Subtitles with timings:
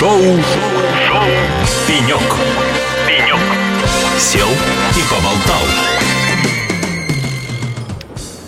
[0.00, 1.26] Шоу, Шоу.
[1.86, 2.18] «Пенек».
[3.06, 3.38] «Пенек».
[4.18, 5.62] Сел и поболтал.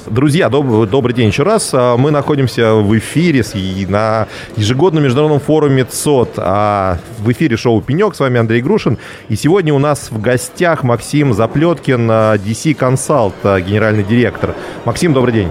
[0.06, 1.70] Друзья, доб- добрый день еще раз.
[1.74, 6.30] А, Мы находимся в эфире с- на ежегодном международном форуме ЦОД.
[6.38, 8.14] А В эфире шоу «Пенек».
[8.14, 8.96] С вами Андрей Грушин.
[9.28, 14.54] И сегодня у нас в гостях Максим Заплеткин, а, DC Consult, генеральный директор.
[14.86, 15.50] Максим, добрый день.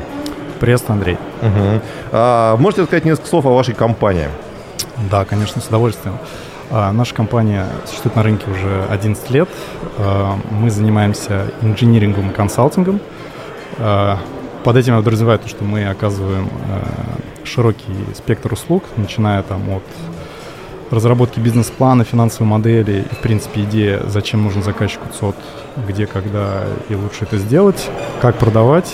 [0.59, 1.17] Приветствую, Андрей.
[1.41, 1.81] Мгм.
[2.11, 4.27] А, Можете сказать несколько слов о вашей компании?
[5.09, 6.17] Да, конечно, с удовольствием.
[6.69, 9.49] А, Наша компания существует на рынке уже 11 лет.
[9.97, 12.99] А, Мы занимаемся инжинирингом и консалтингом.
[13.77, 14.17] А,
[14.63, 16.49] Под этим я подразумеваю то, что мы оказываем
[17.43, 19.83] широкий спектр услуг, начиная там от
[20.91, 25.35] разработки бизнес-плана, финансовой модели и, в принципе, идея, зачем нужен заказчику ЦОД,
[25.87, 27.89] где, когда и лучше это сделать,
[28.21, 28.93] как продавать,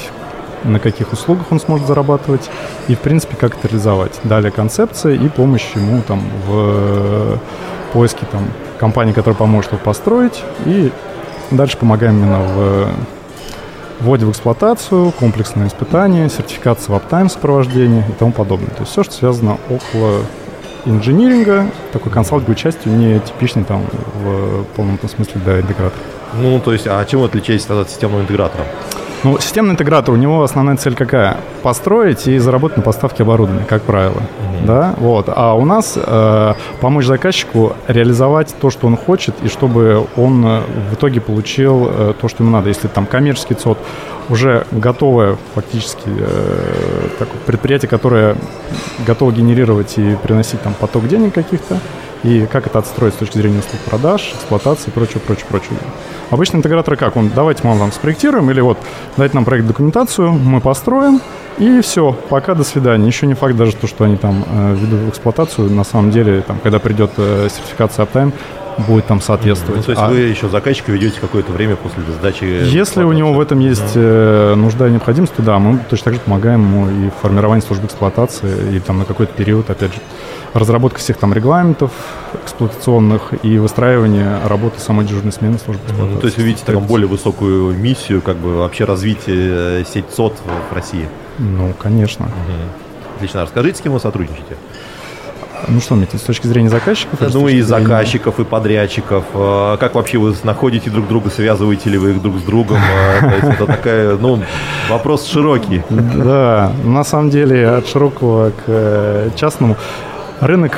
[0.64, 2.50] на каких услугах он сможет зарабатывать
[2.88, 4.20] и, в принципе, как это реализовать.
[4.24, 7.40] Далее концепция и помощь ему там в
[7.94, 8.48] поиске там
[8.80, 10.92] компании, которая поможет его построить и
[11.52, 12.88] дальше помогаем именно в
[14.00, 18.70] вводе в эксплуатацию, комплексные испытания, сертификация в аптайм сопровождения и тому подобное.
[18.70, 20.22] То есть все, что связано около
[20.86, 23.84] инжиниринга, такой консалтинговой частью, не типичный там
[24.22, 26.04] в полном смысле для интегратора.
[26.36, 28.66] Ну, то есть, а чем вы отличаетесь тогда от системного интегратора?
[29.24, 31.38] Ну, системный интегратор, у него основная цель какая?
[31.64, 34.22] Построить и заработать на поставке оборудования, как правило.
[34.64, 35.26] Да, вот.
[35.28, 40.62] А у нас э, помочь заказчику реализовать то, что он хочет, и чтобы он э,
[40.92, 42.68] в итоге получил э, то, что ему надо.
[42.70, 43.78] Если там коммерческий ЦОД
[44.30, 48.36] уже готовое фактически э, такое предприятие, которое
[49.06, 51.80] готово генерировать и приносить там поток денег каких-то,
[52.24, 55.78] и как это отстроить с точки зрения услуг продаж, эксплуатации и прочего, прочего, прочего.
[56.30, 57.16] Обычно интеграторы как?
[57.16, 58.78] Он, давайте мы вам спроектируем, или вот
[59.16, 61.22] дайте нам проект документацию, мы построим,
[61.58, 63.08] и все, пока до свидания.
[63.08, 66.42] Еще не факт даже то, что они там э, ведут в эксплуатацию, на самом деле,
[66.42, 68.32] там, когда придет э, сертификация Uptime,
[68.78, 69.80] будет там соответствовать.
[69.80, 72.44] Ну, то есть А вы еще заказчика ведете какое-то время после сдачи...
[72.44, 76.14] если у него в этом есть э, нужда и необходимость, то да, мы точно так
[76.16, 80.00] же помогаем ему и в формировании службы эксплуатации, и там на какой-то период, опять же,
[80.54, 81.92] разработка всех там регламентов
[82.44, 86.16] эксплуатационных и выстраивание работы самой дежурной смены службы эксплуатации.
[86.16, 90.06] Ну, то есть вы видите там более высокую миссию, как бы вообще развитие э, сеть
[90.16, 90.34] ЦОД
[90.70, 91.08] в России.
[91.40, 92.30] Ну, конечно.
[93.16, 93.42] Отлично.
[93.42, 94.58] Расскажите, с кем вы сотрудничаете?
[95.68, 97.20] Ну что, с точки зрения заказчиков?
[97.34, 99.24] Ну и зрения- заказчиков, и подрядчиков.
[99.34, 102.78] Э, Как вообще вы находите друг друга, связываете ли вы их друг с другом?
[103.42, 104.42] Есть это такая, ну,
[104.90, 105.82] вопрос широкий.
[105.90, 109.76] Да, на самом деле от широкого к э, частному
[110.42, 110.78] рынок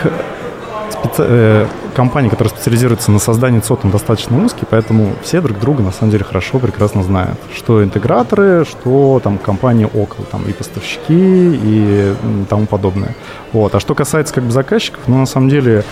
[1.18, 1.66] э,
[2.00, 6.12] компаний, которые специализируются на создании ЦОТ, он достаточно узкий, поэтому все друг друга на самом
[6.12, 7.38] деле хорошо, прекрасно знают.
[7.54, 12.16] Что интеграторы, что там компании около, там и поставщики, и
[12.50, 13.16] тому подобное.
[13.52, 13.76] Вот.
[13.76, 15.84] А что касается как бы заказчиков, ну на самом деле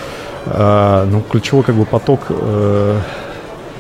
[0.46, 3.00] э, ну, ключевой как бы поток э,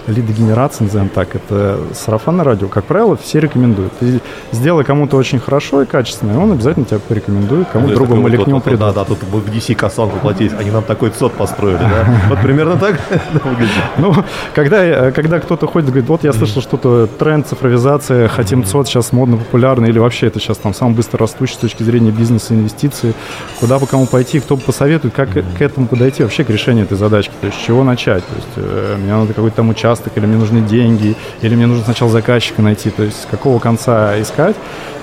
[0.07, 2.67] лидогенерации, назовем так, это сарафанное радио.
[2.67, 3.91] Как правило, все рекомендуют.
[3.99, 4.19] Ты
[4.51, 8.37] сделай кому-то очень хорошо и качественно, и он обязательно тебя порекомендует кому-то Ну, другому или
[8.37, 8.79] вот- к нему вот- придут.
[8.79, 12.07] Да, да, тут в DC косанку платить, они нам такой ЦОД построили, да?
[12.29, 12.99] Вот примерно так.
[13.97, 14.13] Ну,
[14.53, 19.11] когда, э, когда кто-то ходит говорит, вот я слышал что-то, тренд, цифровизация, хотим ЦОД, сейчас
[19.11, 23.13] модно, популярно, или вообще это сейчас там самый быстро растущий с точки зрения бизнеса, инвестиций,
[23.59, 26.97] куда бы кому пойти, кто бы посоветует, как к этому подойти вообще к решению этой
[26.97, 30.25] задачки, то есть с чего начать, то есть э, мне надо какой-то там участок, или
[30.25, 34.55] мне нужны деньги, или мне нужно сначала заказчика найти, то есть какого конца искать,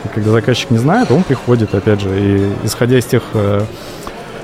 [0.05, 3.65] и когда заказчик не знает, он приходит, опять же, и исходя из тех э,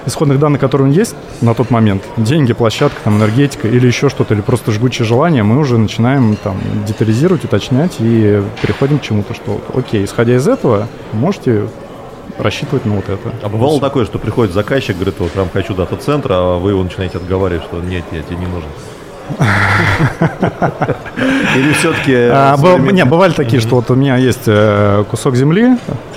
[0.06, 4.34] исходных данных, которые него есть на тот момент, деньги, площадка, там, энергетика или еще что-то,
[4.34, 9.60] или просто жгучее желание, мы уже начинаем там детализировать, уточнять и переходим к чему-то, что
[9.74, 11.68] окей, исходя из этого, можете
[12.38, 13.34] рассчитывать на вот это.
[13.42, 17.18] А бывало такое, что приходит заказчик, говорит, вот прям хочу дата-центра, а вы его начинаете
[17.18, 18.68] отговаривать, что нет, нет, тебе не нужен.
[21.56, 22.14] Или все-таки...
[22.14, 25.76] А, был- не, бывали такие, что вот у меня есть э, кусок земли,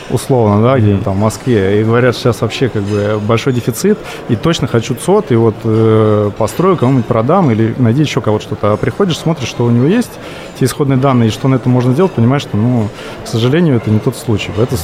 [0.09, 3.97] условно, да, где-нибудь там в Москве, и говорят, сейчас вообще как бы большой дефицит,
[4.29, 8.74] и точно хочу ЦОД, и вот э, построю, кому-нибудь продам, или найди еще кого-то что-то.
[8.74, 10.12] А приходишь, смотришь, что у него есть,
[10.59, 12.88] те исходные данные, и что на это можно делать, понимаешь, что, ну,
[13.24, 14.51] к сожалению, это не тот случай.
[14.56, 14.75] В, это,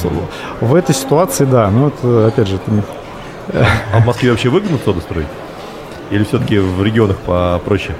[0.60, 2.82] в этой ситуации, да, ну, это, опять же, это не-
[3.92, 5.26] А в Москве вообще выгодно ЦОДы строить?
[6.10, 7.94] Или все-таки в регионах попроще?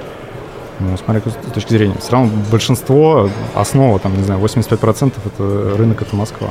[0.81, 1.95] Ну, смотря с точки зрения.
[1.99, 6.49] Все равно большинство, основа, там, не знаю, 85% это рынок, это Москва.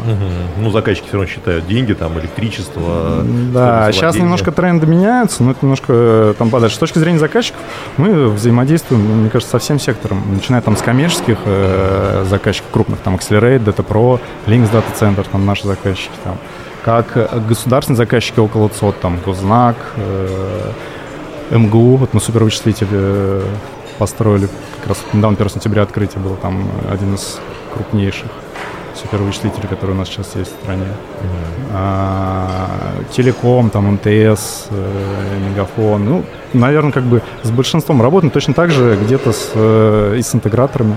[0.58, 3.24] Ну, заказчики все равно считают деньги, там, электричество.
[3.52, 6.76] Да, сейчас немножко тренды меняются, но это немножко э, там подальше.
[6.76, 7.60] С точки зрения заказчиков
[7.96, 13.00] мы взаимодействуем, ну, мне кажется, со всем сектором, начиная там с коммерческих э, заказчиков крупных,
[13.00, 16.38] там Accelerate, Data Pro, Links Data Center, там наши заказчики, там,
[16.84, 20.72] как государственные заказчики около ЦОД, там Гознак, э,
[21.50, 23.42] МГУ, вот мы супервычислитель э,
[24.00, 24.48] построили,
[24.80, 27.38] как раз недавно 1 сентября открытие было, там один из
[27.74, 28.30] крупнейших
[28.94, 30.84] супервычислителей, который у нас сейчас есть в стране.
[30.84, 31.70] Mm-hmm.
[31.72, 32.68] А,
[33.12, 36.04] телеком, там, МТС, э, Мегафон.
[36.04, 40.34] Ну, наверное, как бы с большинством работаем точно так же где-то с, э, и с
[40.34, 40.96] интеграторами.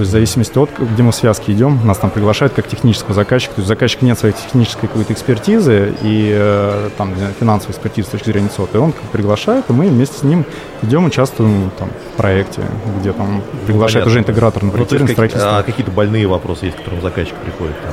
[0.00, 3.12] То есть в зависимости от, где мы в связке идем, нас там приглашают как технического
[3.12, 3.56] заказчика.
[3.56, 8.30] То есть заказчик нет своей технической какой-то экспертизы и э, там финансовой экспертизы с точки
[8.30, 8.76] зрения ЦОТ.
[8.76, 10.46] И он приглашает, и мы вместе с ним
[10.80, 12.62] идем, участвуем там, в проекте,
[12.98, 15.58] где там приглашает ну, уже интегратор на проектирование, ну, строительство.
[15.58, 17.76] А какие-то больные вопросы есть, к которым заказчик приходит?
[17.82, 17.92] Там?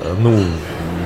[0.00, 0.42] Э, ну,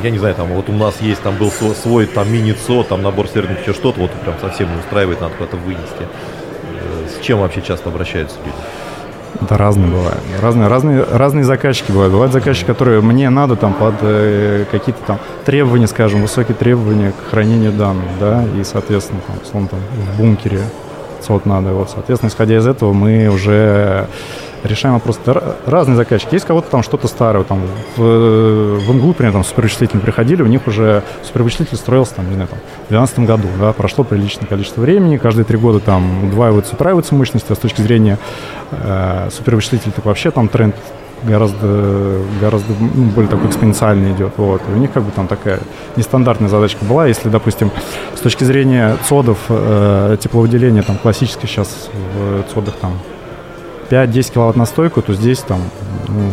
[0.04, 3.02] я не знаю, там вот у нас есть, там был свой, свой там мини-ЦО, там
[3.02, 6.04] набор серверных еще что-то, вот прям совсем не устраивает, надо куда-то вынести.
[6.04, 8.54] Э, с чем вообще часто обращаются люди?
[9.40, 10.20] Это разные бывают.
[10.40, 12.12] Разные, разные, разные заказчики бывают.
[12.12, 17.30] Бывают заказчики, которые мне надо там под э, какие-то там требования, скажем, высокие требования к
[17.30, 20.60] хранению данных, да, и, соответственно, там, условно, там, в бункере
[21.26, 21.72] сот надо.
[21.72, 24.08] Вот, соответственно, исходя из этого, мы уже
[24.64, 25.20] решаем вопрос.
[25.66, 26.34] Разные заказчики.
[26.34, 27.44] Есть кого-то там что-то старое.
[27.44, 27.62] Там,
[27.96, 32.48] в, в МГУ, например, там супервычислители приходили, у них уже супервычислитель строился там, не знаю,
[32.48, 33.48] там, в 2012 году.
[33.60, 35.16] Да, прошло приличное количество времени.
[35.16, 37.52] Каждые три года там удваиваются, утраиваются мощности.
[37.52, 38.18] А с точки зрения
[38.70, 40.74] э, супервычислителей, так вообще там тренд
[41.22, 44.34] гораздо, гораздо ну, более такой экспоненциальный идет.
[44.36, 44.62] Вот.
[44.68, 45.60] И у них как бы там такая
[45.96, 47.06] нестандартная задачка была.
[47.06, 47.70] Если, допустим,
[48.14, 52.98] с точки зрения цодов э, тепловыделения, там классически сейчас в цодах там
[53.90, 55.60] 5-10 киловатт на стойку, то здесь там,
[56.08, 56.30] ну,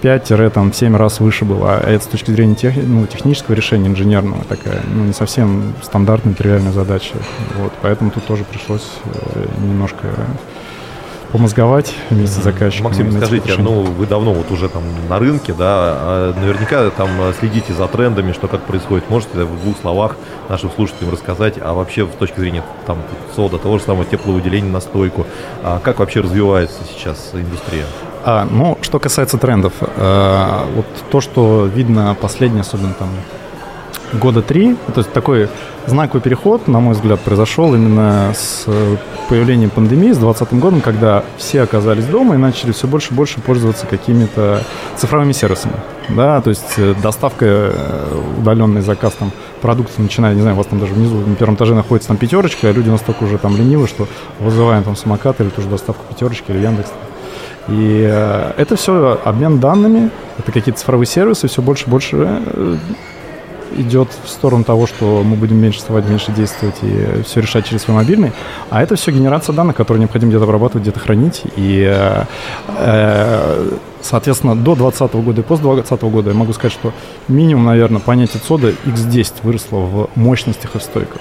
[0.00, 1.74] в 5-7 раз выше было.
[1.74, 6.34] А это с точки зрения тех, ну, технического решения, инженерного, такая ну, не совсем стандартная
[6.34, 7.14] тривиальная задача.
[7.58, 10.08] Вот, поэтому тут тоже пришлось э, немножко
[11.32, 12.84] помозговать вместе с заказчиком.
[12.84, 17.08] Максим, скажите, ну вы давно вот уже там на рынке, да, а наверняка там
[17.38, 19.08] следите за трендами, что как происходит.
[19.08, 20.16] Можете в двух словах
[20.48, 22.98] нашим слушателям рассказать, а вообще с точки зрения там
[23.34, 25.26] сода, того же самого тепловыделения на стойку,
[25.62, 27.86] а как вообще развивается сейчас индустрия?
[28.24, 33.08] А, ну, что касается трендов, э, вот то, что видно последние, особенно там
[34.12, 34.76] года три.
[34.94, 35.48] То есть такой
[35.86, 38.66] знаковый переход, на мой взгляд, произошел именно с
[39.28, 43.40] появлением пандемии, с 2020 годом, когда все оказались дома и начали все больше и больше
[43.40, 44.62] пользоваться какими-то
[44.96, 45.74] цифровыми сервисами.
[46.10, 49.30] Да, то есть э, доставка, э, удаленный заказ там
[49.60, 52.68] продуктов, начиная, не знаю, у вас там даже внизу на первом этаже находится там пятерочка,
[52.68, 54.08] а люди настолько уже там ленивы, что
[54.38, 56.90] вызываем там самокат или тоже доставку пятерочки или Яндекс.
[57.68, 62.78] И э, это все обмен данными, это какие-то цифровые сервисы, все больше и больше
[63.76, 67.82] идет в сторону того, что мы будем меньше вставать, меньше действовать и все решать через
[67.82, 68.32] свой мобильный.
[68.70, 71.42] А это все генерация данных, которые необходимо где-то обрабатывать, где-то хранить.
[71.56, 71.84] И,
[72.78, 73.70] э,
[74.00, 76.92] соответственно, до 2020 года и после 2020 года я могу сказать, что
[77.28, 81.20] минимум, наверное, понятие ЦОДа X10 выросло в мощностях и в стойках.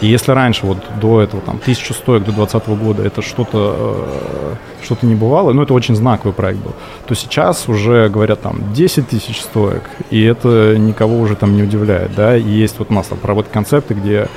[0.00, 4.54] И если раньше, вот до этого, там, тысячу стоек до 2020 года, это что-то э,
[4.84, 6.72] что-то не бывало, ну, это очень знаковый проект был,
[7.06, 12.14] то сейчас уже говорят там 10 тысяч стоек, и это никого уже там не удивляет,
[12.14, 14.28] да, и есть вот у нас там проработки концепты, где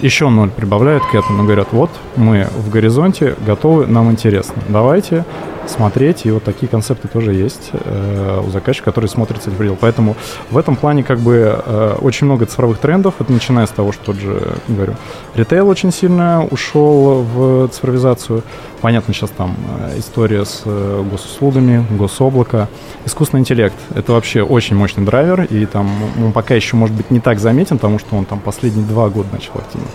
[0.00, 5.24] еще ноль прибавляют к этому, говорят, вот мы в горизонте готовы, нам интересно, давайте
[5.70, 9.76] смотреть, и вот такие концепты тоже есть э, у заказчика, который смотрит предел.
[9.80, 10.16] Поэтому
[10.50, 14.06] в этом плане как бы э, очень много цифровых трендов, это начиная с того, что
[14.06, 14.94] тот же, говорю,
[15.34, 18.42] ритейл очень сильно ушел в цифровизацию.
[18.80, 22.68] Понятно, сейчас там э, история с э, госуслугами, гособлако.
[23.04, 27.20] Искусственный интеллект— это вообще очень мощный драйвер, и там он пока еще, может быть, не
[27.20, 29.86] так заметен, потому что он там последние два года начал активно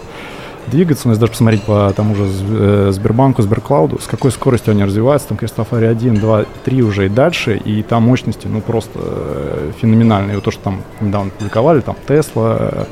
[0.67, 1.07] двигаться.
[1.07, 5.29] Но если даже посмотреть по тому же э, Сбербанку, Сберклауду, с какой скоростью они развиваются,
[5.29, 10.35] там Кристофари 1, 2, 3 уже и дальше, и там мощности, ну, просто э, феноменальные.
[10.35, 12.87] Вот то, что там недавно публиковали, там Тесла,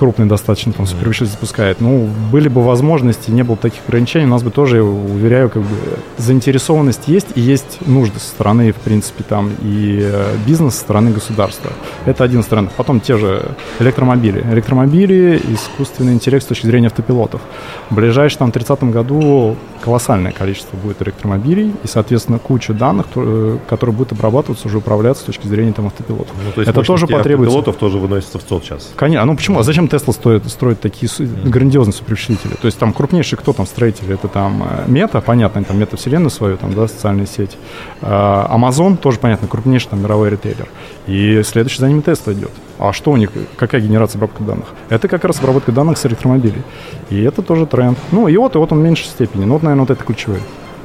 [0.00, 1.82] крупный достаточно там супервычислитель запускает.
[1.82, 5.76] Ну, были бы возможности, не было таких ограничений, у нас бы тоже, уверяю, как бы
[6.16, 11.10] заинтересованность есть и есть нужды со стороны, в принципе, там и э, бизнеса, со стороны
[11.10, 11.70] государства.
[12.06, 12.72] Это один из трендов.
[12.78, 14.42] Потом те же электромобили.
[14.50, 17.42] Электромобили, искусственный интеллект с точки зрения автопилотов.
[17.90, 23.94] В ближайшем там 30 году колоссальное количество будет электромобилей и, соответственно, куча данных, э, которые
[23.94, 26.34] будут обрабатываться, уже управляться с точки зрения там автопилотов.
[26.42, 27.58] Ну, то есть Это тоже потребуется.
[27.58, 28.92] Автопилотов тоже выносится в ЦОД сейчас.
[28.96, 29.22] Конечно.
[29.22, 29.58] А ну почему?
[29.58, 31.10] А зачем Тесла стоит, строит такие
[31.44, 32.54] грандиозные супервычислители.
[32.54, 34.12] То есть там крупнейший кто там строитель?
[34.12, 37.56] Это там Мета, э, понятно, там Мета-вселенную свою, там, да, социальная сеть.
[38.00, 40.68] Amazon тоже, понятно, крупнейший там мировой ритейлер.
[41.06, 42.50] И следующий за ними Тесла идет.
[42.78, 44.66] А что у них, какая генерация обработки данных?
[44.88, 46.62] Это как раз обработка данных с электромобилей.
[47.10, 47.98] И это тоже тренд.
[48.12, 49.44] Ну и вот, и вот он в меньшей степени.
[49.44, 50.40] Ну вот, наверное, вот это ключевое.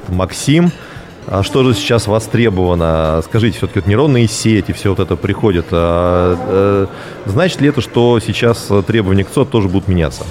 [0.10, 0.72] Максим,
[1.28, 3.22] А что же сейчас востребовано?
[3.26, 5.66] Скажите, все-таки вот нейронные сети, все вот это приходит.
[5.72, 6.88] А, а,
[7.26, 10.24] значит ли это, что сейчас требования к ЦОД тоже будут меняться?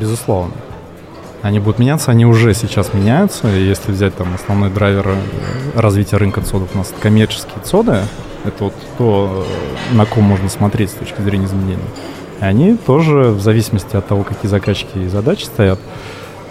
[0.00, 0.52] Безусловно.
[1.42, 3.48] Они будут меняться, они уже сейчас меняются.
[3.48, 5.16] Если взять там основной драйвер
[5.74, 7.98] развития рынка цодов, у нас коммерческие цоды,
[8.44, 9.46] это вот то,
[9.92, 11.82] на ком можно смотреть с точки зрения изменений.
[12.40, 15.78] И они тоже, в зависимости от того, какие заказчики и задачи стоят,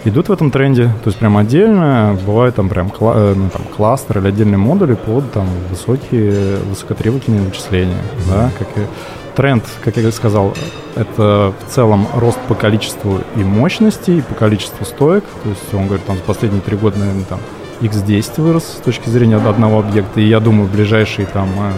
[0.04, 0.84] идут в этом тренде.
[1.04, 4.94] То есть прям отдельно бывают там прям кла- э, ну, там, кластеры или отдельные модули
[4.94, 7.94] под там высокие, высокотребовательные вычисления.
[7.94, 8.30] Mm-hmm.
[8.30, 8.86] Да, как и
[9.34, 10.54] тренд, как я сказал,
[10.94, 15.24] это в целом рост по количеству и мощности, и по количеству стоек.
[15.42, 17.40] То есть он говорит, там за последние три года, наверное, там
[17.80, 20.20] x10 вырос с точки зрения одного объекта.
[20.20, 21.72] И я думаю, в ближайшие там э,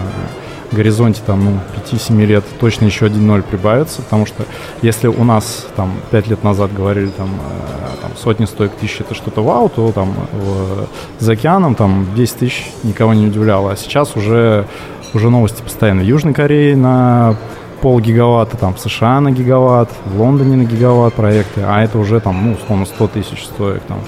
[0.72, 1.52] горизонте там, ну,
[1.90, 4.44] 5-7 лет точно еще один ноль прибавится, потому что
[4.82, 9.14] если у нас там 5 лет назад говорили там, э, там сотни стоек тысяч это
[9.14, 10.86] что-то вау, то там в,
[11.22, 14.66] за океаном там 10 тысяч никого не удивляло, а сейчас уже,
[15.12, 16.02] уже новости постоянно.
[16.02, 17.36] В Южной Корее на
[17.80, 22.20] пол гигаватта, там в США на гигаватт, в Лондоне на гигаватт проекты, а это уже
[22.20, 23.98] там, ну, условно, 100 тысяч стоек там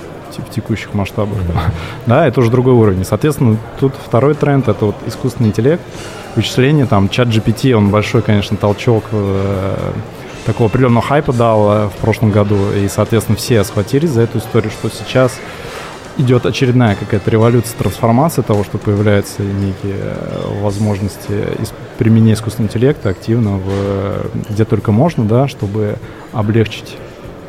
[0.42, 1.38] в текущих масштабах.
[1.38, 1.70] Mm-hmm.
[2.06, 3.04] Да, это уже другой уровень.
[3.04, 5.82] Соответственно, тут второй тренд— это вот искусственный интеллект,
[6.36, 9.92] вычисление, там, чат GPT, он большой, конечно, толчок э,
[10.44, 14.70] такого определенного хайпа дал э, в прошлом году, и, соответственно, все схватились за эту историю,
[14.70, 15.32] что сейчас
[16.18, 21.48] идет очередная какая-то революция, трансформация того, что появляются некие э, возможности
[21.98, 25.96] применения искусственного интеллекта активно в, где только можно, да, чтобы
[26.32, 26.96] облегчить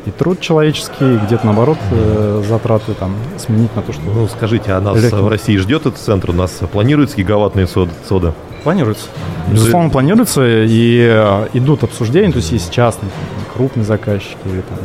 [0.06, 4.02] и труд человеческий, где-то наоборот э, затраты там сменить на то, что...
[4.02, 5.22] Ну, скажите, а нас легким.
[5.22, 6.30] в России ждет этот центр?
[6.30, 8.34] У нас планируется гигаваттные сода?
[8.62, 9.06] Планируется.
[9.50, 13.10] Безусловно, планируется, и э, идут обсуждения, то есть есть частные,
[13.54, 14.78] крупные заказчики или там,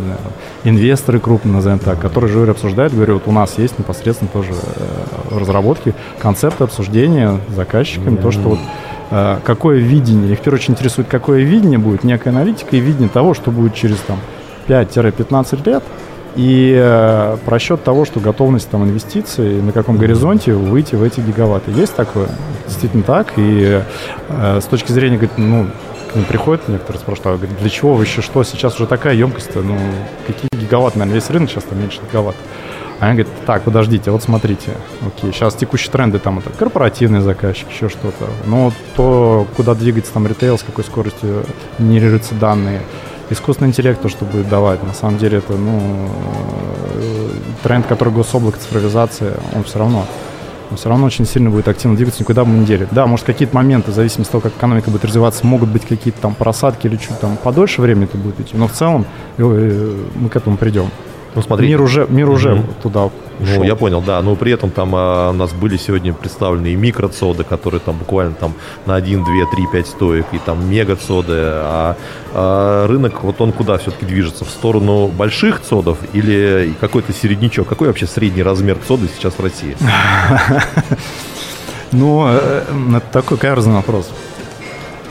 [0.63, 5.37] инвесторы крупные, назовем так, которые же обсуждают, говорят, вот у нас есть непосредственно тоже э,
[5.37, 8.21] разработки, концепты обсуждения с заказчиками, mm-hmm.
[8.21, 8.59] то, что вот
[9.11, 13.09] э, какое видение, их в первую очередь интересует, какое видение будет, некая аналитика и видение
[13.09, 14.17] того, что будет через там
[14.67, 15.83] 5-15 лет,
[16.35, 21.71] и э, просчет того, что готовность там инвестиций, на каком горизонте выйти в эти гигаватты.
[21.71, 22.27] Есть такое?
[22.67, 23.33] Действительно так.
[23.37, 23.81] И
[24.29, 25.67] э, с точки зрения, говорит, ну,
[26.11, 28.43] к ним приходят некоторые спрашивают, говорят, для чего вы еще что?
[28.43, 29.77] Сейчас уже такая емкость-то, ну,
[30.25, 32.35] какие гигаватты, наверное, весь рынок сейчас там меньше гигаватт.
[32.99, 34.71] А они говорят, так, подождите, вот смотрите,
[35.05, 38.27] окей, сейчас текущие тренды там это корпоративный заказчик, еще что-то.
[38.45, 41.43] Но то, куда двигается там ритейл, с какой скоростью
[41.79, 42.81] генерируются данные,
[43.33, 44.83] искусственный интеллект то, что будет давать.
[44.83, 46.09] На самом деле это, ну,
[47.63, 50.05] тренд, который гособлако, цифровизация, он все равно
[50.71, 52.87] он все равно очень сильно будет активно двигаться, никуда мы не делит.
[52.91, 56.19] Да, может, какие-то моменты, в зависимости от того, как экономика будет развиваться, могут быть какие-то
[56.19, 59.05] там просадки или чуть там подольше времени это будет идти, но в целом
[59.37, 60.89] э, мы к этому придем.
[61.35, 61.67] Ну, смотри.
[61.67, 62.81] Мир уже, мир уже mm-hmm.
[62.81, 63.09] туда.
[63.39, 64.21] Ну, я понял, да.
[64.21, 68.35] Но при этом там а, у нас были сегодня представлены и микроцоды, которые там буквально
[68.35, 68.53] там
[68.85, 71.33] на 1, 2, 3, 5 стоек, и там мегацоды.
[71.35, 71.95] А,
[72.33, 74.45] а рынок, вот он куда все-таки движется?
[74.45, 77.67] В сторону больших цодов или какой-то середнячок?
[77.67, 79.75] Какой вообще средний размер цоды сейчас в России?
[81.95, 82.63] Ну, э,
[82.97, 84.09] это такой каверзный вопрос.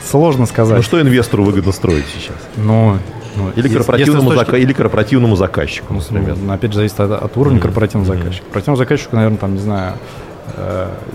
[0.05, 0.75] Сложно сказать.
[0.75, 2.35] Ну, что инвестору выгодно строить сейчас?
[2.57, 2.97] Ну,
[3.35, 4.57] ну, или, корпоративному если зака...
[4.57, 6.37] или корпоративному заказчику, например.
[6.41, 7.61] Ну, опять же, зависит от, от уровня mm-hmm.
[7.61, 8.17] корпоративного mm-hmm.
[8.17, 8.43] заказчика.
[8.45, 9.93] Корпоративному заказчику, наверное, там, не знаю,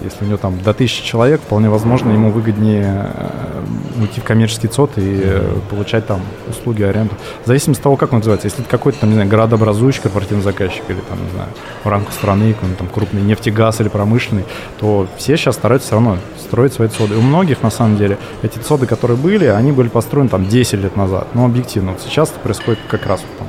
[0.02, 4.68] если у него там до тысячи человек, вполне возможно, ему выгоднее э, уйти в коммерческий
[4.68, 5.60] ЦОД и mm-hmm.
[5.70, 7.14] получать там услуги, аренду.
[7.44, 8.46] В зависимости от того, как он называется.
[8.46, 11.48] Если это какой-то там, не знаю, городообразующий корпоративный заказчик или там, не знаю,
[11.84, 14.44] в рамках страны, какой-нибудь там крупный нефтегаз или промышленный,
[14.80, 17.16] то все сейчас стараются все равно строить свои цоды.
[17.16, 20.96] У многих, на самом деле, эти цоды, которые были, они были построены там 10 лет
[20.96, 21.28] назад.
[21.34, 23.46] Но объективно, вот сейчас это происходит как раз там,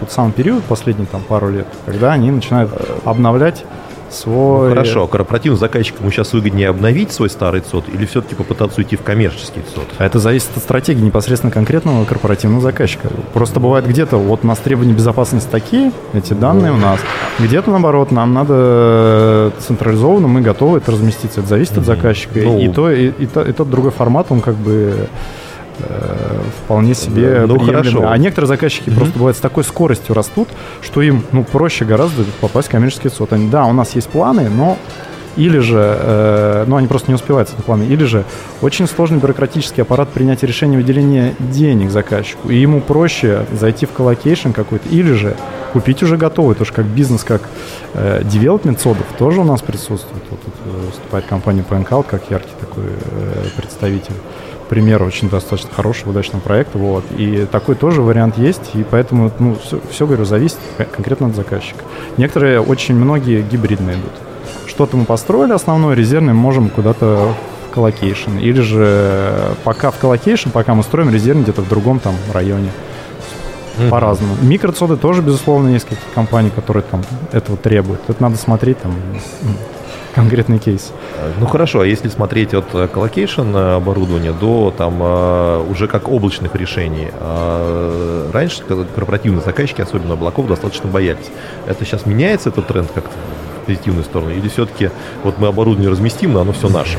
[0.00, 2.70] тот самый период, последний там пару лет, когда они начинают
[3.04, 3.64] обновлять
[4.12, 4.68] свой...
[4.68, 9.02] Ну, хорошо, корпоративным заказчикам сейчас выгоднее обновить свой старый ЦОД или все-таки попытаться уйти в
[9.02, 9.88] коммерческий ЦОД?
[9.98, 13.08] А это зависит от стратегии непосредственно конкретного корпоративного заказчика.
[13.32, 17.00] Просто бывает где-то, вот у нас требования безопасности такие, эти данные у нас,
[17.38, 21.40] где-то наоборот, нам надо централизованно, мы готовы это разместиться.
[21.40, 22.40] Это зависит от заказчика.
[22.40, 25.06] Ну, и, то, и, и, то, и тот другой формат, он как бы Э,
[26.64, 28.08] вполне себе ну, хорошо.
[28.08, 28.96] А некоторые заказчики mm-hmm.
[28.96, 30.48] просто бывают с такой скоростью растут,
[30.82, 33.32] что им ну, проще гораздо попасть в коммерческий ЦОД.
[33.32, 34.76] Они, да, у нас есть планы, но
[35.38, 38.24] или же, э, ну, они просто не успевают с этим планы, или же
[38.60, 44.50] очень сложный бюрократический аппарат принятия решения выделения денег заказчику, и ему проще зайти в colocation
[44.50, 45.36] какой-то, или же
[45.72, 47.42] купить уже готовый, тоже как бизнес, как
[47.94, 50.24] э, development ЦОДов тоже у нас присутствует.
[50.28, 54.14] Вот тут э, выступает компания PNCloud как яркий такой э, представитель
[54.68, 56.78] пример очень достаточно хорошего, удачного проекта.
[56.78, 57.04] Вот.
[57.16, 60.58] И такой тоже вариант есть, и поэтому, ну, все, все говорю, зависит
[60.92, 61.82] конкретно от заказчика.
[62.16, 64.12] Некоторые, очень многие гибридные идут.
[64.78, 67.34] что-то мы построили основное, резервное мы можем куда-то
[67.68, 68.38] в colocation.
[68.38, 72.70] Или же пока в colocation, пока мы строим резервный где-то в другом там районе.
[73.78, 73.88] Mm-hmm.
[73.88, 74.34] По-разному.
[74.40, 78.00] Микроцоды тоже, безусловно, есть какие-то компании, которые там этого требуют.
[78.06, 78.94] Это надо смотреть там
[80.18, 80.92] конкретный кейс.
[81.38, 87.08] Ну хорошо, а если смотреть от colocation оборудования до там э, уже как облачных решений,
[88.32, 91.30] раньше корпоративные заказчики, особенно облаков, достаточно боялись.
[91.66, 93.12] Это сейчас меняется этот тренд как-то
[93.62, 94.32] в позитивную сторону?
[94.32, 94.90] Или все-таки
[95.22, 96.98] вот мы оборудование разместим, но оно все наше?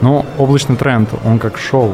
[0.00, 1.92] Ну, облачный тренд, он как шел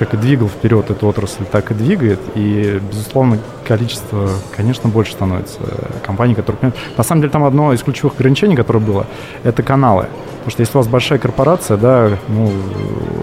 [0.00, 2.18] как и двигал вперед эту отрасль, так и двигает.
[2.34, 3.38] И, безусловно,
[3.68, 5.60] количество, конечно, больше становится
[6.02, 6.72] компаний, которые...
[6.96, 9.06] На самом деле, там одно из ключевых ограничений, которое было,
[9.44, 10.06] это каналы.
[10.38, 12.50] Потому что если у вас большая корпорация, да, ну,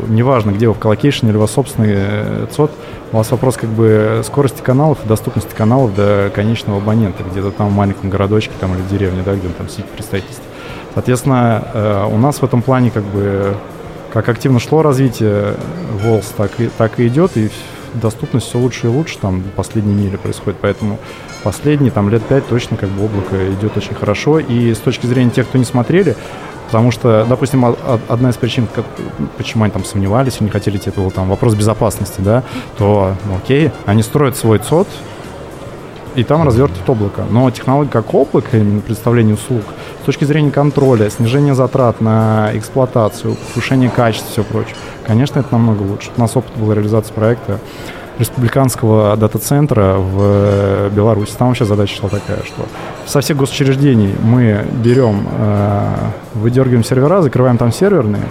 [0.07, 2.69] неважно, где вы, в коллокейшне или у вас собственный э, ЦОД,
[3.11, 7.69] у вас вопрос как бы скорости каналов и доступности каналов до конечного абонента, где-то там
[7.69, 10.43] в маленьком городочке там, или деревне, да, где там сидит представительство.
[10.93, 13.55] Соответственно, э, у нас в этом плане как бы
[14.11, 15.55] как активно шло развитие
[16.03, 17.49] Волс, так и, так и идет, и
[17.93, 20.99] доступность все лучше и лучше, там последние мили происходит, поэтому
[21.43, 25.31] последние там лет пять точно как бы облако идет очень хорошо, и с точки зрения
[25.31, 26.15] тех, кто не смотрели,
[26.67, 27.63] Потому что, допустим,
[28.09, 28.83] одна из причин, как,
[29.37, 32.43] почему они там сомневались или не хотели это был там вопрос безопасности, да,
[32.77, 34.87] то, ну, окей, они строят свой ЦОД,
[36.17, 37.25] и там развертывают облако.
[37.29, 39.61] Но технология как облако, именно представление услуг,
[40.01, 45.49] с точки зрения контроля, снижения затрат на эксплуатацию, повышение качества и все прочее, конечно, это
[45.51, 46.09] намного лучше.
[46.17, 47.59] У нас опыт был реализации проекта
[48.17, 51.33] республиканского дата-центра в Беларуси.
[51.37, 52.65] Там вообще задача шла такая, что
[53.05, 55.95] со всех госучреждений мы берем, э,
[56.33, 58.23] выдергиваем сервера, закрываем там серверные,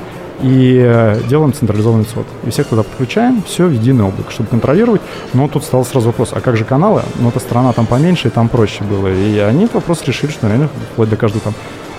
[0.43, 2.27] и э, делаем централизованный ЦОД.
[2.45, 5.01] И всех туда подключаем, все в единое облако, чтобы контролировать.
[5.35, 7.03] Но тут стал сразу вопрос, а как же каналы?
[7.19, 9.09] Ну, эта страна там поменьше, и там проще было.
[9.09, 11.55] И они этот вопрос решили, что реально вплоть до каждого там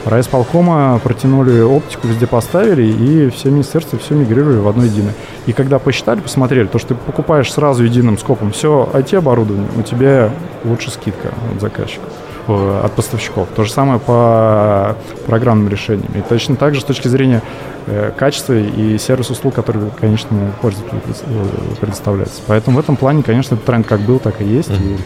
[0.05, 5.13] райисполкома протянули оптику, везде поставили, и все министерства все мигрировали в одно единое.
[5.45, 10.31] И когда посчитали, посмотрели, то, что ты покупаешь сразу единым скопом все IT-оборудование, у тебя
[10.63, 12.09] лучше скидка от заказчиков
[12.47, 13.47] от поставщиков.
[13.55, 14.95] То же самое по
[15.25, 16.11] программным решениям.
[16.15, 17.41] И точно так же с точки зрения
[17.87, 21.01] э, качества и сервис услуг, который, конечно, пользователю
[21.79, 22.41] предоставляется.
[22.47, 24.69] Поэтому в этом плане, конечно, этот тренд как был, так и есть.
[24.69, 25.01] Mm-hmm.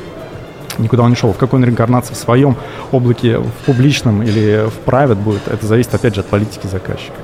[0.77, 1.33] И никуда он не шел.
[1.33, 2.55] В какой он реинкарнации в своем
[2.91, 7.15] облаке, в публичном или в private будет, это зависит, опять же, от политики заказчика.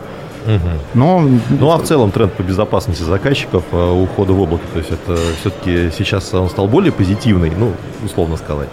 [0.93, 4.91] Но, ну а в целом тренд по безопасности заказчиков э, ухода в облако, то есть
[4.91, 7.74] это все-таки сейчас он стал более позитивный, ну,
[8.06, 8.70] условно сказать.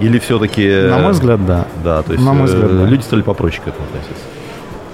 [0.00, 0.68] Или все-таки...
[0.88, 1.66] На мой взгляд, да.
[1.84, 2.86] Да, то есть На мой взгляд, э, да.
[2.86, 4.24] люди стали попроще к этому относиться.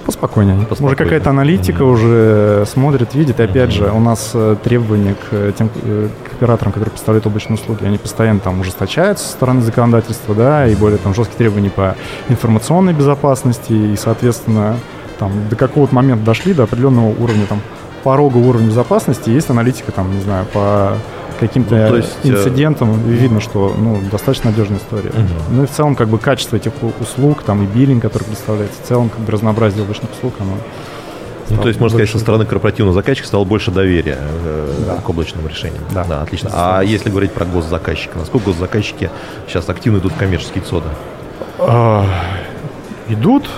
[0.08, 0.56] Поспокойнее.
[0.64, 0.86] Поспокойнее.
[0.86, 1.92] Уже какая-то аналитика mm-hmm.
[1.92, 3.40] уже смотрит, видит.
[3.40, 3.72] И опять mm-hmm.
[3.72, 7.98] же, у нас э, требования к тем э, к операторам, которые поставляют облачные услуги, они
[7.98, 11.94] постоянно там ужесточаются со стороны законодательства, да, и более там жесткие требования по
[12.30, 14.78] информационной безопасности, и, соответственно,
[15.18, 17.60] там до какого-то момента дошли до определенного уровня там
[18.02, 20.94] порога уровня безопасности, есть аналитика там, не знаю, по
[21.38, 25.10] каким-то ну, есть, э, инцидентом, видно, что ну, достаточно надежная история.
[25.10, 25.54] Угу.
[25.54, 28.86] Ну и в целом как бы качество этих услуг, там и биллинг, который представляется, в
[28.86, 30.52] целом как бы разнообразие облачных услуг, оно
[31.50, 34.96] ну, то есть, можно сказать, что со стороны корпоративного заказчика стало больше доверия э, да.
[34.96, 35.82] к облачным решениям.
[35.92, 36.50] Да, да отлично.
[36.52, 39.10] А если говорить про госзаказчика, насколько госзаказчики
[39.46, 40.88] сейчас активно идут в коммерческие ЦОДы?
[41.58, 42.04] А,
[43.08, 43.48] идут,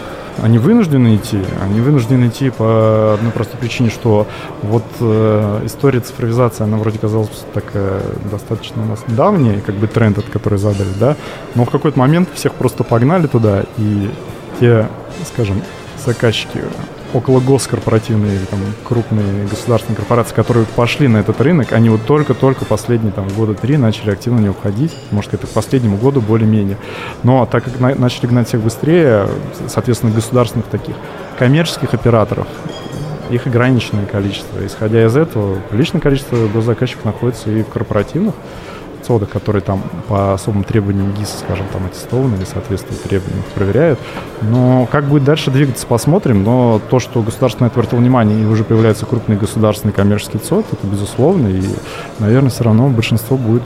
[0.43, 1.39] они вынуждены идти.
[1.61, 4.27] Они вынуждены идти по одной простой причине, что
[4.63, 10.19] вот э, история цифровизации, она вроде казалась такая достаточно у нас давняя, как бы тренд,
[10.19, 11.17] от который задали, да,
[11.55, 14.11] но в какой-то момент всех просто погнали туда, и
[14.59, 14.89] те,
[15.33, 15.63] скажем,
[16.05, 16.61] заказчики
[17.13, 23.13] около госкорпоративные там крупные государственные корпорации, которые пошли на этот рынок, они вот только-только последние
[23.13, 26.77] там года три начали активно не уходить, может, это к последнему году более-менее.
[27.23, 29.29] Но так как на- начали гнать всех быстрее,
[29.69, 30.95] соответственно, государственных таких
[31.39, 32.47] коммерческих операторов,
[33.31, 34.65] их ограниченное количество.
[34.67, 38.35] Исходя из этого, приличное количество госзаказчиков находится и в корпоративных
[39.05, 43.99] сода, которые там по особым требованиям ГИС, скажем, там аттестованы или соответствуют требованиям, проверяют.
[44.43, 46.45] Но как будет дальше двигаться, посмотрим.
[46.45, 50.67] Но то, что государство на это обратило внимание и уже появляются крупные государственные коммерческие ЦОД,
[50.73, 51.49] это безусловно.
[51.49, 51.63] И,
[52.19, 53.63] наверное, все равно большинство будет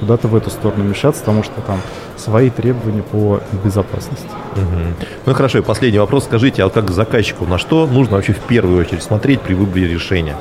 [0.00, 1.80] куда-то в эту сторону вмещаться, потому что там
[2.16, 4.28] свои требования по безопасности.
[4.56, 5.06] Угу.
[5.26, 6.24] Ну хорошо, и последний вопрос.
[6.24, 9.88] Скажите, а вот как заказчику, на что нужно вообще в первую очередь смотреть при выборе
[9.88, 10.36] решения?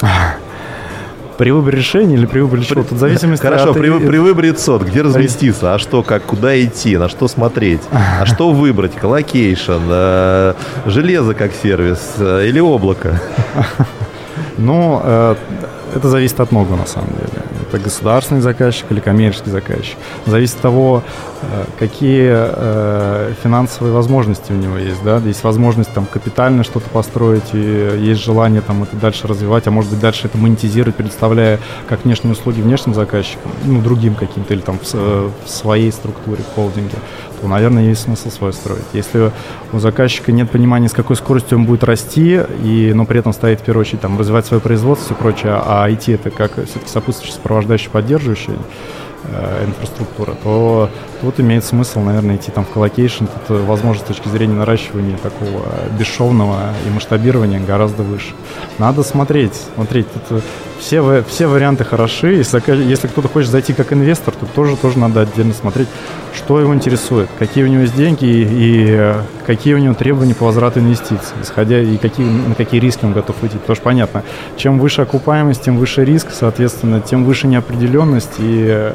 [1.36, 2.84] При выборе решения или при выборе чего?
[2.84, 3.76] Тут зависимость Хорошо, от...
[3.76, 8.24] при, при выборе ЦОД, где разместиться, а что, как, куда идти, на что смотреть, а
[8.26, 10.54] что выбрать, colocation, э,
[10.86, 13.20] железо как сервис э, или облако?
[14.56, 15.34] Ну, э,
[15.96, 17.43] это зависит от много, на самом деле.
[17.74, 19.96] Это государственный заказчик или коммерческий заказчик.
[20.26, 21.02] Зависит от того,
[21.42, 25.02] э, какие э, финансовые возможности у него есть.
[25.02, 25.18] Да?
[25.18, 29.90] Есть возможность там капитально что-то построить, и есть желание там это дальше развивать, а может
[29.90, 31.58] быть дальше это монетизировать, предоставляя
[31.88, 36.54] как внешние услуги внешним заказчикам, ну, другим каким-то, или там в, в своей структуре, в
[36.54, 36.96] холдинге
[37.44, 38.86] то, наверное, есть смысл свой строить.
[38.94, 39.30] Если
[39.70, 43.60] у заказчика нет понимания, с какой скоростью он будет расти, и, но при этом стоит,
[43.60, 47.34] в первую очередь, там, развивать свое производство и прочее, а IT это как все-таки сопутствующий,
[47.34, 48.54] сопровождающий, поддерживающий,
[49.26, 50.90] Э, инфраструктура, то
[51.22, 53.24] тут имеет смысл, наверное, идти там в colocation.
[53.24, 55.62] Тут возможность с точки зрения наращивания такого
[55.98, 58.34] бесшовного и масштабирования гораздо выше.
[58.78, 60.08] Надо смотреть, смотреть.
[60.28, 60.42] Тут
[60.78, 62.34] все, все варианты хороши.
[62.34, 65.88] Если, если кто-то хочет зайти как инвестор, то тоже, тоже надо отдельно смотреть,
[66.34, 69.14] что его интересует, какие у него есть деньги и, и
[69.46, 73.36] какие у него требования по возврату инвестиций, исходя и какие, на какие риски он готов
[73.42, 73.58] идти.
[73.58, 74.22] Потому что понятно,
[74.56, 78.92] чем выше окупаемость, тем выше риск, соответственно, тем выше неопределенность и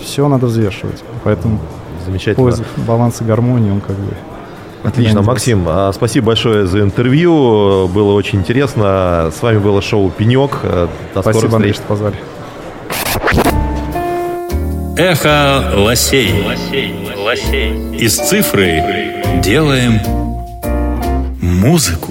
[0.00, 1.02] все надо взвешивать.
[1.24, 1.60] Поэтому
[2.06, 2.50] Замечательно.
[2.50, 4.14] поиск баланса гармонии, он как бы...
[4.84, 9.32] Отлично, Максим, а, спасибо большое за интервью, было очень интересно.
[9.36, 10.58] С вами было шоу «Пенек».
[11.14, 12.16] До спасибо, Андрей, что позвали.
[14.96, 16.32] Эхо лосей.
[17.98, 18.82] Из цифры
[19.42, 20.00] делаем
[21.40, 22.06] музыку.